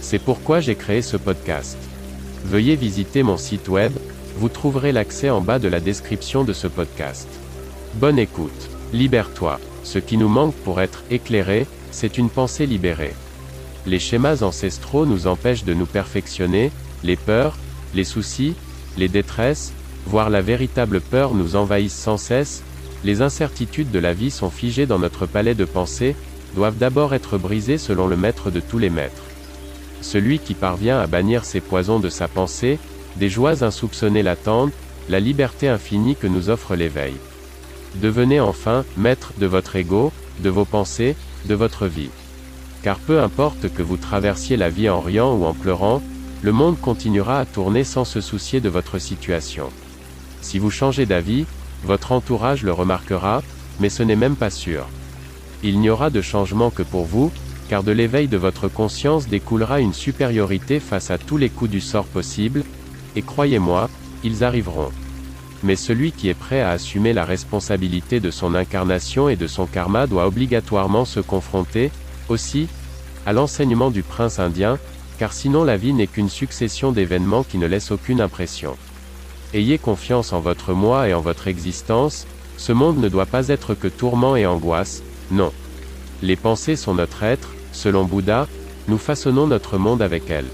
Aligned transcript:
C'est 0.00 0.18
pourquoi 0.18 0.60
j'ai 0.60 0.74
créé 0.74 1.02
ce 1.02 1.16
podcast. 1.16 1.76
Veuillez 2.44 2.76
visiter 2.76 3.22
mon 3.22 3.36
site 3.36 3.68
web, 3.68 3.92
vous 4.36 4.48
trouverez 4.48 4.92
l'accès 4.92 5.30
en 5.30 5.40
bas 5.40 5.58
de 5.58 5.68
la 5.68 5.80
description 5.80 6.44
de 6.44 6.52
ce 6.52 6.66
podcast. 6.68 7.28
Bonne 7.94 8.18
écoute. 8.18 8.70
Libère-toi. 8.92 9.58
Ce 9.82 9.98
qui 9.98 10.16
nous 10.16 10.28
manque 10.28 10.54
pour 10.54 10.80
être 10.80 11.02
éclairé, 11.10 11.66
c'est 11.90 12.18
une 12.18 12.30
pensée 12.30 12.66
libérée. 12.66 13.14
Les 13.86 13.98
schémas 13.98 14.42
ancestraux 14.42 15.06
nous 15.06 15.26
empêchent 15.26 15.64
de 15.64 15.74
nous 15.74 15.86
perfectionner, 15.86 16.70
les 17.02 17.16
peurs, 17.16 17.56
les 17.94 18.04
soucis, 18.04 18.54
les 18.96 19.08
détresses, 19.08 19.72
voire 20.06 20.30
la 20.30 20.42
véritable 20.42 21.00
peur 21.00 21.34
nous 21.34 21.56
envahissent 21.56 21.94
sans 21.94 22.16
cesse, 22.16 22.62
les 23.04 23.22
incertitudes 23.22 23.90
de 23.90 23.98
la 23.98 24.12
vie 24.12 24.30
sont 24.30 24.50
figées 24.50 24.86
dans 24.86 24.98
notre 24.98 25.26
palais 25.26 25.54
de 25.54 25.64
pensée, 25.64 26.16
doivent 26.54 26.78
d'abord 26.78 27.14
être 27.14 27.38
brisées 27.38 27.78
selon 27.78 28.06
le 28.06 28.16
maître 28.16 28.50
de 28.50 28.60
tous 28.60 28.78
les 28.78 28.90
maîtres. 28.90 29.24
Celui 30.00 30.38
qui 30.38 30.54
parvient 30.54 31.00
à 31.00 31.06
bannir 31.06 31.44
ces 31.44 31.60
poisons 31.60 32.00
de 32.00 32.08
sa 32.08 32.28
pensée, 32.28 32.78
des 33.16 33.28
joies 33.28 33.64
insoupçonnées 33.64 34.22
l'attendent, 34.22 34.72
la 35.08 35.20
liberté 35.20 35.68
infinie 35.68 36.16
que 36.16 36.26
nous 36.26 36.50
offre 36.50 36.76
l'éveil. 36.76 37.14
Devenez 37.96 38.40
enfin 38.40 38.84
maître 38.96 39.32
de 39.38 39.46
votre 39.46 39.76
ego, 39.76 40.12
de 40.40 40.50
vos 40.50 40.64
pensées, 40.64 41.16
de 41.46 41.54
votre 41.54 41.86
vie. 41.86 42.10
Car 42.82 42.98
peu 42.98 43.20
importe 43.20 43.72
que 43.72 43.82
vous 43.82 43.96
traversiez 43.96 44.56
la 44.56 44.70
vie 44.70 44.88
en 44.88 45.00
riant 45.00 45.34
ou 45.34 45.44
en 45.44 45.54
pleurant, 45.54 46.02
le 46.42 46.52
monde 46.52 46.78
continuera 46.80 47.40
à 47.40 47.46
tourner 47.46 47.82
sans 47.82 48.04
se 48.04 48.20
soucier 48.20 48.60
de 48.60 48.68
votre 48.68 48.98
situation. 48.98 49.70
Si 50.40 50.58
vous 50.58 50.70
changez 50.70 51.06
d'avis, 51.06 51.46
votre 51.84 52.12
entourage 52.12 52.62
le 52.62 52.72
remarquera, 52.72 53.42
mais 53.80 53.88
ce 53.88 54.02
n'est 54.02 54.16
même 54.16 54.36
pas 54.36 54.50
sûr. 54.50 54.86
Il 55.62 55.80
n'y 55.80 55.90
aura 55.90 56.10
de 56.10 56.22
changement 56.22 56.70
que 56.70 56.82
pour 56.82 57.04
vous, 57.04 57.32
car 57.68 57.82
de 57.82 57.92
l'éveil 57.92 58.28
de 58.28 58.36
votre 58.36 58.68
conscience 58.68 59.28
découlera 59.28 59.80
une 59.80 59.92
supériorité 59.92 60.80
face 60.80 61.10
à 61.10 61.18
tous 61.18 61.36
les 61.36 61.50
coups 61.50 61.70
du 61.70 61.80
sort 61.80 62.06
possibles, 62.06 62.64
et 63.14 63.22
croyez-moi, 63.22 63.90
ils 64.24 64.42
arriveront. 64.42 64.90
Mais 65.62 65.76
celui 65.76 66.12
qui 66.12 66.28
est 66.28 66.34
prêt 66.34 66.60
à 66.60 66.70
assumer 66.70 67.12
la 67.12 67.24
responsabilité 67.24 68.20
de 68.20 68.30
son 68.30 68.54
incarnation 68.54 69.28
et 69.28 69.36
de 69.36 69.46
son 69.46 69.66
karma 69.66 70.06
doit 70.06 70.26
obligatoirement 70.26 71.04
se 71.04 71.20
confronter, 71.20 71.90
aussi, 72.28 72.68
à 73.26 73.32
l'enseignement 73.32 73.90
du 73.90 74.02
prince 74.02 74.38
indien, 74.38 74.78
car 75.18 75.32
sinon 75.32 75.64
la 75.64 75.76
vie 75.76 75.92
n'est 75.92 76.06
qu'une 76.06 76.28
succession 76.28 76.92
d'événements 76.92 77.42
qui 77.42 77.58
ne 77.58 77.66
laissent 77.66 77.90
aucune 77.90 78.20
impression. 78.20 78.76
Ayez 79.52 79.78
confiance 79.78 80.32
en 80.32 80.40
votre 80.40 80.72
moi 80.72 81.08
et 81.08 81.14
en 81.14 81.20
votre 81.20 81.48
existence, 81.48 82.26
ce 82.56 82.72
monde 82.72 82.98
ne 82.98 83.08
doit 83.08 83.26
pas 83.26 83.48
être 83.48 83.74
que 83.74 83.88
tourment 83.88 84.36
et 84.36 84.46
angoisse, 84.46 85.02
non. 85.30 85.52
Les 86.22 86.36
pensées 86.36 86.76
sont 86.76 86.94
notre 86.94 87.22
être, 87.22 87.50
selon 87.78 88.04
Bouddha, 88.04 88.48
nous 88.88 88.98
façonnons 88.98 89.46
notre 89.46 89.78
monde 89.78 90.02
avec 90.02 90.30
elles. 90.30 90.50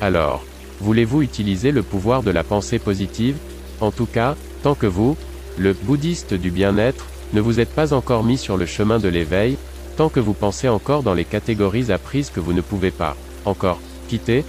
Alors, 0.00 0.44
voulez-vous 0.80 1.22
utiliser 1.22 1.70
le 1.70 1.82
pouvoir 1.82 2.22
de 2.22 2.32
la 2.32 2.42
pensée 2.42 2.78
positive? 2.78 3.36
En 3.80 3.92
tout 3.92 4.06
cas, 4.06 4.34
tant 4.62 4.74
que 4.74 4.86
vous, 4.86 5.16
le 5.56 5.72
bouddhiste 5.72 6.34
du 6.34 6.50
bien-être, 6.50 7.06
ne 7.32 7.40
vous 7.40 7.60
êtes 7.60 7.74
pas 7.74 7.92
encore 7.92 8.24
mis 8.24 8.38
sur 8.38 8.56
le 8.56 8.66
chemin 8.66 8.98
de 8.98 9.08
l'éveil, 9.08 9.56
tant 9.96 10.08
que 10.08 10.20
vous 10.20 10.34
pensez 10.34 10.68
encore 10.68 11.02
dans 11.02 11.14
les 11.14 11.24
catégories 11.24 11.92
apprises 11.92 12.30
que 12.30 12.40
vous 12.40 12.52
ne 12.52 12.60
pouvez 12.60 12.90
pas 12.90 13.16
encore 13.44 13.80
quitter, 14.08 14.44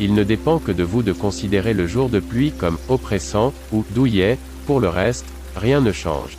il 0.00 0.14
ne 0.14 0.24
dépend 0.24 0.58
que 0.58 0.72
de 0.72 0.82
vous 0.82 1.02
de 1.02 1.12
considérer 1.12 1.74
le 1.74 1.86
jour 1.86 2.08
de 2.08 2.20
pluie 2.20 2.52
comme 2.52 2.78
oppressant, 2.88 3.52
ou 3.72 3.84
douillet, 3.90 4.38
pour 4.66 4.80
le 4.80 4.88
reste, 4.88 5.26
rien 5.56 5.80
ne 5.80 5.92
change. 5.92 6.36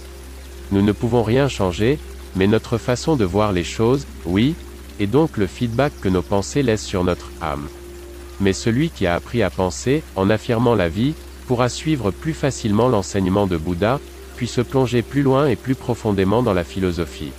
Nous 0.72 0.82
ne 0.82 0.92
pouvons 0.92 1.24
rien 1.24 1.48
changer, 1.48 2.00
mais 2.36 2.48
notre 2.48 2.78
façon 2.78 3.16
de 3.16 3.24
voir 3.24 3.54
les 3.54 3.64
choses, 3.64 4.08
oui, 4.26 4.56
et 5.00 5.08
donc 5.08 5.38
le 5.38 5.48
feedback 5.48 5.94
que 6.02 6.10
nos 6.10 6.22
pensées 6.22 6.64
laissent 6.64 6.86
sur 6.86 7.04
notre 7.04 7.32
âme. 7.42 7.68
Mais 8.40 8.54
celui 8.54 8.90
qui 8.90 9.08
a 9.08 9.16
appris 9.16 9.44
à 9.44 9.50
penser, 9.50 10.04
en 10.16 10.30
affirmant 10.30 10.76
la 10.76 10.90
vie, 10.90 11.14
pourra 11.48 11.70
suivre 11.70 12.12
plus 12.12 12.34
facilement 12.34 12.88
l'enseignement 12.88 13.48
de 13.48 13.58
Bouddha, 13.58 14.00
puis 14.36 14.48
se 14.48 14.62
plonger 14.62 15.02
plus 15.02 15.22
loin 15.22 15.48
et 15.48 15.56
plus 15.56 15.76
profondément 15.76 16.44
dans 16.44 16.54
la 16.54 16.64
philosophie. 16.64 17.32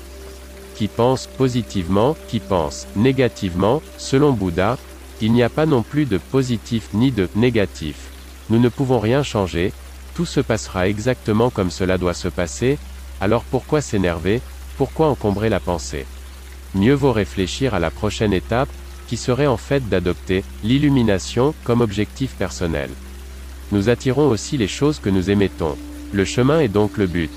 Qui 0.76 0.88
pense 0.88 1.26
positivement, 1.26 2.16
qui 2.28 2.40
pense 2.40 2.86
négativement, 2.96 3.82
selon 3.98 4.32
Bouddha, 4.32 4.78
il 5.20 5.32
n'y 5.32 5.42
a 5.42 5.48
pas 5.48 5.66
non 5.66 5.82
plus 5.82 6.04
de 6.04 6.18
positif 6.18 6.90
ni 6.92 7.10
de 7.10 7.28
négatif. 7.34 8.10
Nous 8.50 8.58
ne 8.58 8.68
pouvons 8.68 8.98
rien 8.98 9.22
changer, 9.22 9.72
tout 10.14 10.26
se 10.26 10.40
passera 10.40 10.88
exactement 10.88 11.50
comme 11.50 11.70
cela 11.70 11.98
doit 11.98 12.14
se 12.14 12.28
passer, 12.28 12.78
alors 13.20 13.42
pourquoi 13.44 13.80
s'énerver, 13.80 14.40
pourquoi 14.76 15.08
encombrer 15.08 15.48
la 15.48 15.60
pensée? 15.60 16.06
Mieux 16.76 16.92
vaut 16.92 17.12
réfléchir 17.12 17.72
à 17.72 17.78
la 17.78 17.90
prochaine 17.90 18.34
étape, 18.34 18.68
qui 19.08 19.16
serait 19.16 19.46
en 19.46 19.56
fait 19.56 19.88
d'adopter 19.88 20.44
l'illumination 20.62 21.54
comme 21.64 21.80
objectif 21.80 22.34
personnel. 22.34 22.90
Nous 23.72 23.88
attirons 23.88 24.28
aussi 24.28 24.58
les 24.58 24.68
choses 24.68 24.98
que 24.98 25.08
nous 25.08 25.30
émettons. 25.30 25.76
Le 26.12 26.26
chemin 26.26 26.60
est 26.60 26.68
donc 26.68 26.98
le 26.98 27.06
but. 27.06 27.32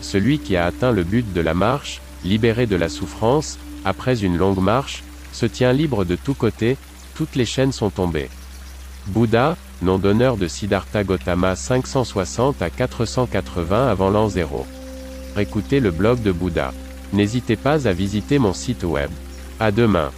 Celui 0.00 0.38
qui 0.38 0.56
a 0.56 0.64
atteint 0.64 0.92
le 0.92 1.04
but 1.04 1.34
de 1.34 1.40
la 1.42 1.52
marche, 1.52 2.00
libéré 2.24 2.66
de 2.66 2.76
la 2.76 2.88
souffrance, 2.88 3.58
après 3.84 4.24
une 4.24 4.38
longue 4.38 4.62
marche, 4.62 5.02
se 5.32 5.44
tient 5.44 5.74
libre 5.74 6.06
de 6.06 6.16
tous 6.16 6.34
côtés, 6.34 6.78
toutes 7.14 7.36
les 7.36 7.44
chaînes 7.44 7.72
sont 7.72 7.90
tombées. 7.90 8.30
Bouddha, 9.08 9.56
nom 9.82 9.98
d'honneur 9.98 10.38
de 10.38 10.48
Siddhartha 10.48 11.04
Gautama 11.04 11.56
560 11.56 12.62
à 12.62 12.70
480 12.70 13.88
avant 13.88 14.08
l'an 14.08 14.28
0. 14.28 14.66
Écoutez 15.36 15.78
le 15.78 15.90
blog 15.90 16.22
de 16.22 16.32
Bouddha. 16.32 16.72
N'hésitez 17.12 17.56
pas 17.56 17.88
à 17.88 17.92
visiter 17.92 18.38
mon 18.38 18.52
site 18.52 18.84
web. 18.84 19.10
À 19.60 19.70
demain. 19.70 20.10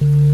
Thank 0.00 0.12
you. 0.12 0.29